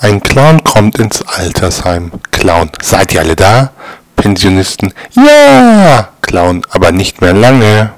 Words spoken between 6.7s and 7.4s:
Aber nicht mehr